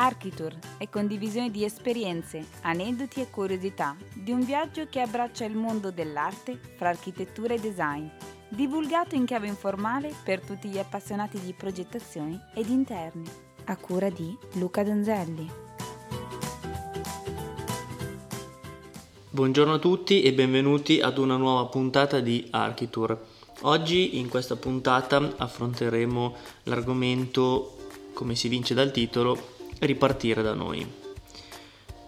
[0.00, 5.90] Architour è condivisione di esperienze, aneddoti e curiosità di un viaggio che abbraccia il mondo
[5.90, 8.06] dell'arte fra architettura e design,
[8.48, 13.28] divulgato in chiave informale per tutti gli appassionati di progettazioni ed interni,
[13.64, 15.50] a cura di Luca Donzelli.
[19.30, 23.20] Buongiorno a tutti e benvenuti ad una nuova puntata di Architour.
[23.62, 27.76] Oggi in questa puntata affronteremo l'argomento,
[28.12, 30.86] come si vince dal titolo, ripartire da noi.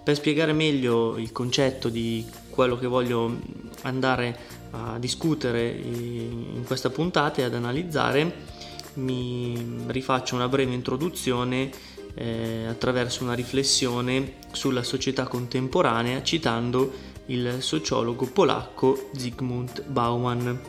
[0.02, 3.38] Per spiegare meglio il concetto di quello che voglio
[3.82, 8.48] andare a discutere in questa puntata e ad analizzare,
[8.94, 11.70] mi rifaccio una breve introduzione
[12.14, 20.60] eh, attraverso una riflessione sulla società contemporanea citando il sociologo polacco Zygmunt Bauman.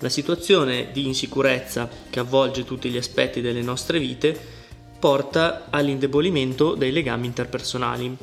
[0.00, 4.56] La situazione di insicurezza che avvolge tutti gli aspetti delle nostre vite
[4.98, 8.16] porta all'indebolimento dei legami interpersonali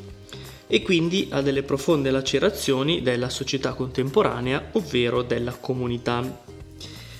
[0.67, 6.43] e quindi a delle profonde lacerazioni della società contemporanea, ovvero della comunità.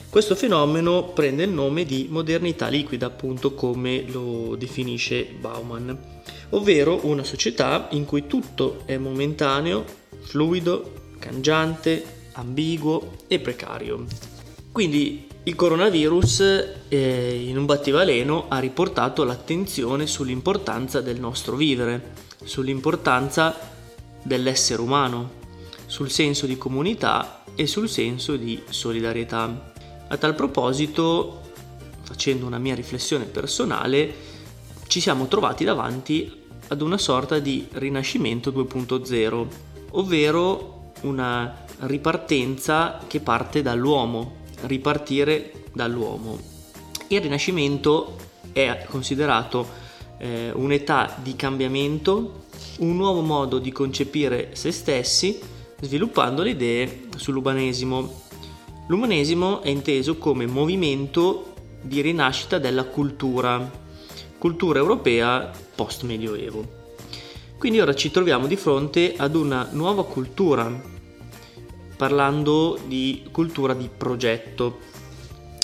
[0.10, 5.98] Questo fenomeno prende il nome di modernità liquida, appunto come lo definisce Bauman,
[6.52, 9.84] ovvero una società in cui tutto è momentaneo,
[10.22, 14.06] fluido, cangiante, ambiguo e precario.
[14.72, 16.40] Quindi il coronavirus
[16.88, 23.56] eh, in un battibaleno ha riportato l'attenzione sull'importanza del nostro vivere, sull'importanza
[24.24, 25.44] dell'essere umano,
[25.86, 29.74] sul senso di comunità e sul senso di solidarietà.
[30.08, 31.42] A tal proposito,
[32.02, 34.14] facendo una mia riflessione personale,
[34.88, 39.48] ci siamo trovati davanti ad una sorta di rinascimento 2.0,
[39.92, 46.38] ovvero una ripartenza che parte dall'uomo, ripartire dall'uomo.
[47.08, 48.16] Il Rinascimento
[48.52, 49.68] è considerato
[50.18, 52.44] eh, un'età di cambiamento,
[52.80, 55.40] un nuovo modo di concepire se stessi,
[55.82, 58.24] sviluppando le idee sull'umanesimo.
[58.88, 63.72] L'umanesimo è inteso come movimento di rinascita della cultura,
[64.38, 66.84] cultura europea post-medioevo.
[67.58, 70.94] Quindi ora ci troviamo di fronte ad una nuova cultura
[71.96, 74.80] parlando di cultura di progetto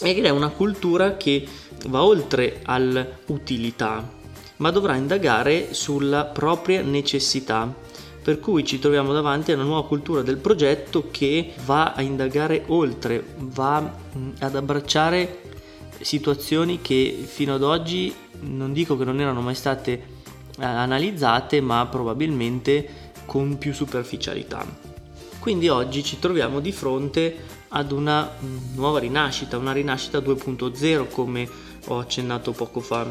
[0.02, 1.48] ed è una cultura che
[1.88, 4.20] va oltre all'utilità
[4.58, 7.74] ma dovrà indagare sulla propria necessità
[8.22, 12.64] per cui ci troviamo davanti a una nuova cultura del progetto che va a indagare
[12.68, 13.78] oltre, va
[14.40, 15.42] ad abbracciare
[16.02, 19.92] situazioni che fino ad oggi non dico che non erano mai state
[20.60, 24.91] eh, analizzate, ma probabilmente con più superficialità.
[25.42, 27.36] Quindi oggi ci troviamo di fronte
[27.70, 31.50] ad una mm, nuova rinascita, una rinascita 2.0 come
[31.88, 33.08] ho accennato poco fa.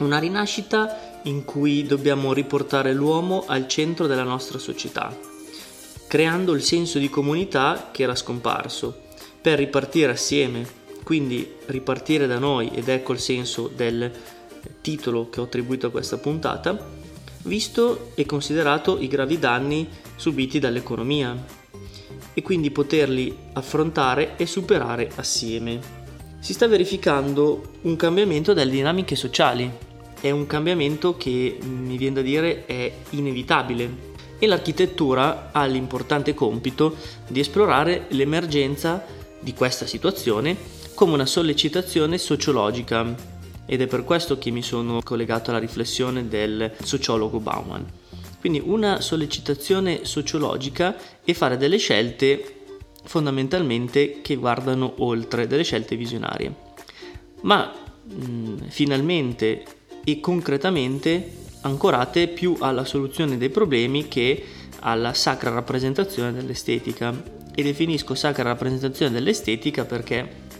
[0.00, 5.16] Una rinascita in cui dobbiamo riportare l'uomo al centro della nostra società,
[6.08, 9.02] creando il senso di comunità che era scomparso,
[9.40, 10.66] per ripartire assieme,
[11.04, 14.10] quindi ripartire da noi, ed ecco il senso del
[14.80, 17.01] titolo che ho attribuito a questa puntata,
[17.42, 21.60] visto e considerato i gravi danni subiti dall'economia
[22.34, 26.00] e quindi poterli affrontare e superare assieme.
[26.38, 29.70] Si sta verificando un cambiamento delle dinamiche sociali,
[30.20, 34.10] è un cambiamento che mi viene da dire è inevitabile.
[34.38, 36.96] E l'architettura ha l'importante compito
[37.28, 39.04] di esplorare l'emergenza
[39.38, 40.56] di questa situazione
[40.94, 43.14] come una sollecitazione sociologica
[43.72, 47.82] ed è per questo che mi sono collegato alla riflessione del sociologo Bauman.
[48.38, 50.94] Quindi una sollecitazione sociologica
[51.24, 52.64] e fare delle scelte
[53.04, 56.54] fondamentalmente che guardano oltre, delle scelte visionarie.
[57.44, 57.72] Ma
[58.04, 59.64] mh, finalmente
[60.04, 64.44] e concretamente ancorate più alla soluzione dei problemi che
[64.80, 67.40] alla sacra rappresentazione dell'estetica.
[67.54, 70.50] E definisco sacra rappresentazione dell'estetica perché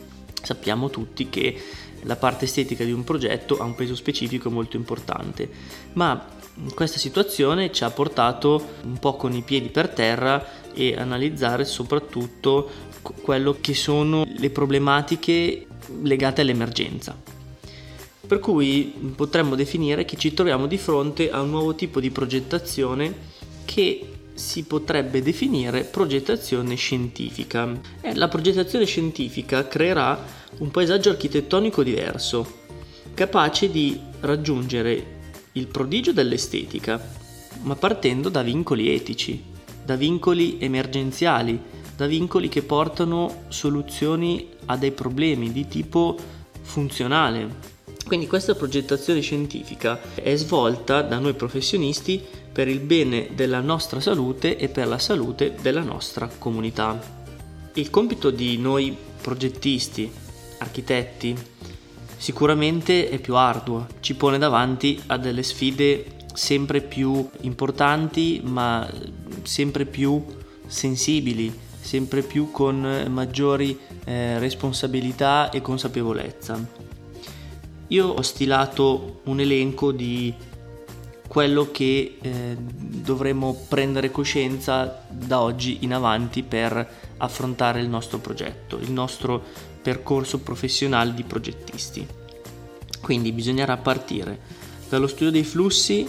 [0.41, 1.61] sappiamo tutti che
[2.03, 5.49] la parte estetica di un progetto ha un peso specifico molto importante,
[5.93, 6.25] ma
[6.73, 12.69] questa situazione ci ha portato un po' con i piedi per terra e analizzare soprattutto
[13.01, 15.65] quello che sono le problematiche
[16.01, 17.19] legate all'emergenza.
[18.25, 23.13] Per cui potremmo definire che ci troviamo di fronte a un nuovo tipo di progettazione
[23.65, 27.79] che si potrebbe definire progettazione scientifica.
[28.01, 30.23] E la progettazione scientifica creerà
[30.59, 32.61] un paesaggio architettonico diverso,
[33.13, 35.21] capace di raggiungere
[35.53, 37.01] il prodigio dell'estetica,
[37.61, 39.41] ma partendo da vincoli etici,
[39.85, 41.59] da vincoli emergenziali,
[41.95, 46.17] da vincoli che portano soluzioni a dei problemi di tipo
[46.61, 47.71] funzionale,
[48.05, 52.21] Quindi questa progettazione scientifica è svolta da noi professionisti
[52.53, 56.97] per il bene della nostra salute e per la salute della nostra comunità.
[57.73, 60.09] Il compito di noi progettisti,
[60.59, 61.35] architetti,
[62.15, 68.87] sicuramente è più arduo, ci pone davanti a delle sfide sempre più importanti ma
[69.41, 70.23] sempre più
[70.67, 71.51] sensibili,
[71.81, 76.81] sempre più con maggiori eh, responsabilità e consapevolezza.
[77.87, 80.33] Io ho stilato un elenco di
[81.33, 86.87] quello che eh, dovremo prendere coscienza da oggi in avanti per
[87.17, 89.41] affrontare il nostro progetto, il nostro
[89.81, 92.05] percorso professionale di progettisti.
[93.01, 94.39] Quindi bisognerà partire
[94.87, 96.07] dallo studio dei flussi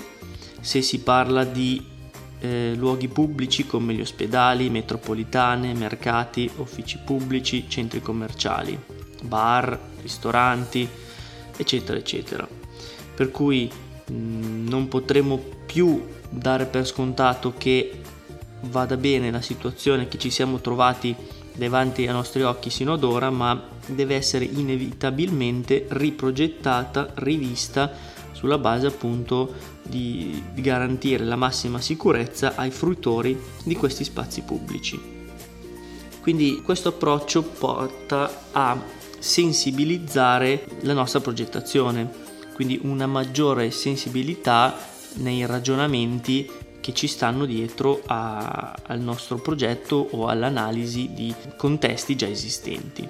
[0.60, 1.82] se si parla di
[2.40, 8.78] eh, luoghi pubblici come gli ospedali, metropolitane, mercati, uffici pubblici, centri commerciali,
[9.22, 10.86] bar, ristoranti,
[11.56, 12.46] eccetera, eccetera.
[13.14, 13.70] Per cui
[14.06, 18.00] non potremo più dare per scontato che
[18.62, 21.14] vada bene la situazione che ci siamo trovati
[21.54, 27.92] davanti ai nostri occhi sino ad ora, ma deve essere inevitabilmente riprogettata, rivista
[28.32, 35.12] sulla base appunto di, di garantire la massima sicurezza ai fruitori di questi spazi pubblici.
[36.20, 38.82] Quindi questo approccio porta a
[39.18, 42.23] sensibilizzare la nostra progettazione
[42.54, 44.74] quindi una maggiore sensibilità
[45.16, 52.28] nei ragionamenti che ci stanno dietro a, al nostro progetto o all'analisi di contesti già
[52.28, 53.06] esistenti.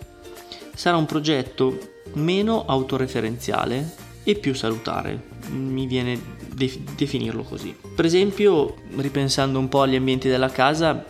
[0.74, 1.78] Sarà un progetto
[2.14, 6.18] meno autoreferenziale e più salutare, mi viene
[6.54, 7.76] de- definirlo così.
[7.94, 11.04] Per esempio, ripensando un po' agli ambienti della casa,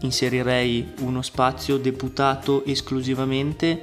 [0.00, 3.82] inserirei uno spazio deputato esclusivamente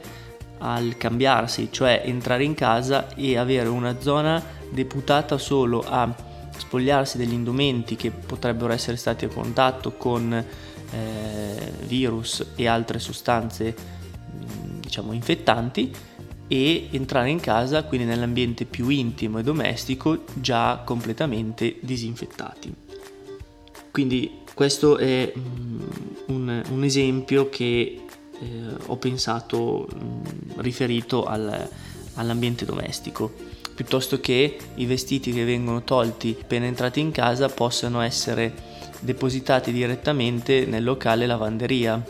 [0.64, 6.14] al cambiarsi, cioè entrare in casa e avere una zona deputata solo a
[6.56, 13.76] spogliarsi degli indumenti che potrebbero essere stati a contatto con eh, virus e altre sostanze
[14.80, 15.92] diciamo infettanti
[16.48, 22.74] e entrare in casa quindi nell'ambiente più intimo e domestico già completamente disinfettati.
[23.92, 25.32] Quindi questo è
[26.28, 28.06] un, un esempio che
[28.40, 30.22] eh, ho pensato mh, mm,
[30.58, 31.70] riferito al,
[32.16, 33.32] all'ambiente domestico.
[33.74, 38.54] Piuttosto che i vestiti che vengono tolti appena entrati in casa possano essere
[39.00, 42.02] depositati direttamente nel locale lavanderia,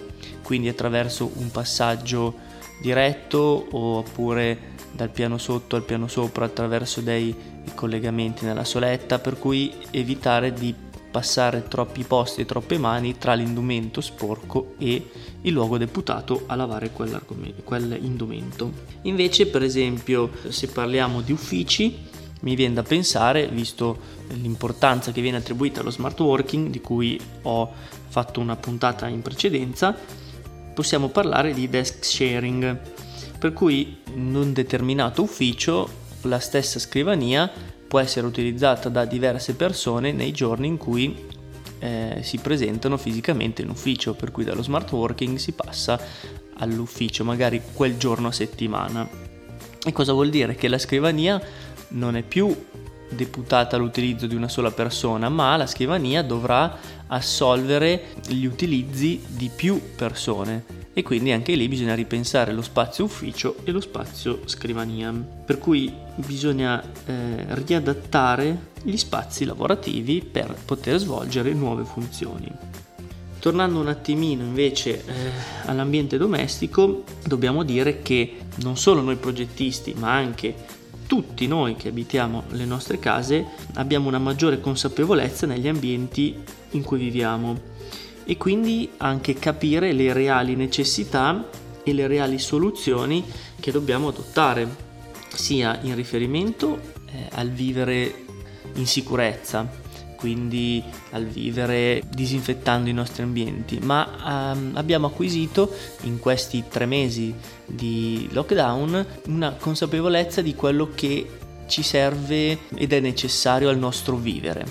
[0.43, 7.35] quindi attraverso un passaggio diretto oppure dal piano sotto al piano sopra attraverso dei
[7.75, 10.75] collegamenti nella soletta, per cui evitare di
[11.13, 15.09] passare troppi posti e troppe mani tra l'indumento sporco e
[15.41, 18.71] il luogo deputato a lavare quell'indumento.
[19.03, 21.99] Invece, per esempio, se parliamo di uffici,
[22.39, 23.99] mi viene da pensare, visto
[24.29, 27.71] l'importanza che viene attribuita allo smart working, di cui ho
[28.07, 29.95] fatto una puntata in precedenza,
[30.73, 32.79] possiamo parlare di desk sharing,
[33.37, 35.87] per cui in un determinato ufficio
[36.23, 37.51] la stessa scrivania
[37.93, 41.15] può essere utilizzata da diverse persone nei giorni in cui
[41.77, 46.01] eh, si presentano fisicamente in ufficio, per cui dallo smart working si passa
[46.55, 49.07] all'ufficio magari quel giorno a settimana.
[49.85, 50.55] E cosa vuol dire?
[50.55, 51.39] Che la scrivania
[51.89, 52.51] non è più
[53.13, 56.77] deputata all'utilizzo di una sola persona, ma la scrivania dovrà
[57.07, 63.57] assolvere gli utilizzi di più persone e quindi anche lì bisogna ripensare lo spazio ufficio
[63.63, 65.11] e lo spazio scrivania.
[65.11, 72.51] Per cui bisogna eh, riadattare gli spazi lavorativi per poter svolgere nuove funzioni.
[73.39, 75.11] Tornando un attimino invece eh,
[75.65, 80.55] all'ambiente domestico, dobbiamo dire che non solo noi progettisti, ma anche
[81.13, 86.35] tutti noi che abitiamo le nostre case abbiamo una maggiore consapevolezza negli ambienti
[86.71, 87.55] in cui viviamo.
[88.23, 91.47] E quindi anche capire le reali necessità
[91.83, 93.23] e le reali soluzioni
[93.59, 94.67] che dobbiamo adottare,
[95.31, 98.25] sia in riferimento eh, al vivere
[98.73, 99.69] in sicurezza,
[100.23, 105.69] quindi al vivere disinfettando i nostri ambienti, ma ehm, abbiamo acquisito
[106.03, 111.29] in questi tre mesi di lockdown una consapevolezza di quello che
[111.67, 114.65] ci serve ed è necessario al nostro vivere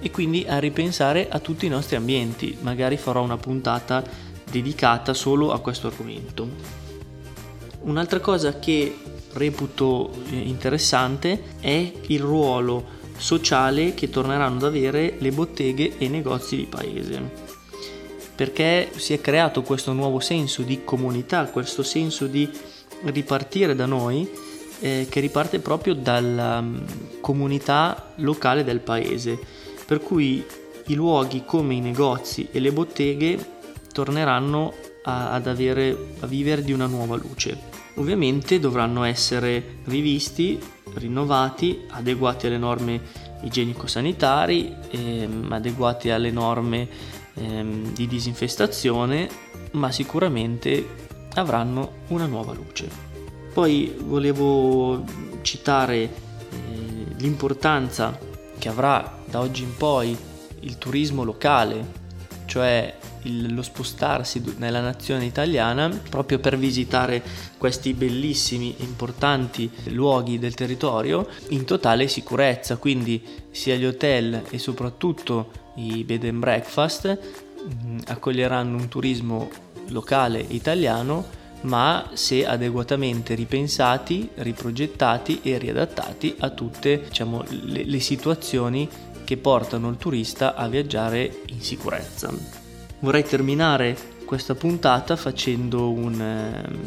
[0.00, 2.58] e quindi a ripensare a tutti i nostri ambienti.
[2.62, 4.02] Magari farò una puntata
[4.50, 6.48] dedicata solo a questo argomento.
[7.82, 8.98] Un'altra cosa che
[9.34, 16.08] reputo eh, interessante è il ruolo sociale che torneranno ad avere le botteghe e i
[16.08, 17.46] negozi di paese.
[18.34, 22.48] Perché si è creato questo nuovo senso di comunità, questo senso di
[23.02, 24.28] ripartire da noi
[24.80, 26.84] eh, che riparte proprio dalla um,
[27.20, 29.38] comunità locale del paese,
[29.84, 30.44] per cui
[30.86, 33.56] i luoghi come i negozi e le botteghe
[33.92, 34.72] torneranno
[35.02, 37.58] a, ad avere, a vivere di una nuova luce.
[37.94, 40.60] Ovviamente dovranno essere rivisti,
[40.94, 43.00] rinnovati, adeguati alle norme
[43.42, 46.88] igienico-sanitari, ehm, adeguati alle norme
[47.34, 49.28] ehm, di disinfestazione,
[49.72, 52.88] ma sicuramente avranno una nuova luce.
[53.52, 55.04] Poi volevo
[55.42, 56.10] citare eh,
[57.16, 58.18] l'importanza
[58.58, 60.16] che avrà da oggi in poi
[60.60, 62.06] il turismo locale,
[62.46, 67.22] cioè il, lo spostarsi nella nazione italiana proprio per visitare
[67.56, 75.50] questi bellissimi, importanti luoghi del territorio in totale sicurezza, quindi sia gli hotel e soprattutto
[75.76, 79.48] i bed and breakfast mh, mm, accoglieranno un turismo
[79.88, 88.88] locale italiano ma se adeguatamente ripensati, riprogettati e riadattati a tutte diciamo, le, le situazioni
[89.24, 92.57] che portano il turista a viaggiare in sicurezza.
[93.00, 96.80] Vorrei terminare questa puntata facendo un, ehm,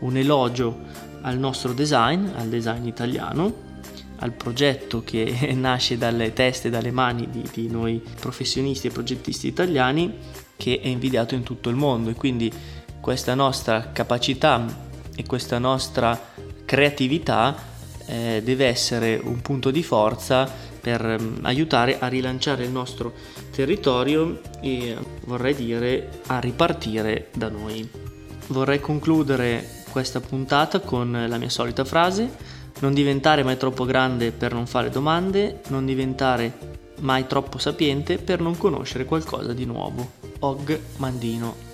[0.00, 0.78] un elogio
[1.22, 3.70] al nostro design, al design italiano,
[4.16, 9.46] al progetto che nasce dalle teste e dalle mani di, di, noi professionisti e progettisti
[9.46, 10.12] italiani
[10.56, 12.10] che è invidiato in tutto il mondo.
[12.10, 12.52] E quindi
[13.00, 14.64] questa nostra capacità
[15.14, 16.18] e questa nostra
[16.64, 17.56] creatività
[18.06, 23.12] eh, deve essere un punto di forza per ehm, aiutare a rilanciare il nostro
[23.50, 27.88] territorio e vorrei dire a ripartire da noi.
[28.48, 32.28] Vorrei concludere questa puntata con la mia solita frase,
[32.80, 38.40] non diventare mai troppo grande per non fare domande, non diventare mai troppo sapiente per
[38.40, 40.20] non conoscere qualcosa di nuovo.
[40.40, 41.71] Og Mandino